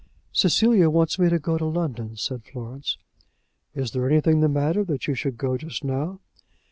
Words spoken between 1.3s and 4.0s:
go to London," said Florence. "Is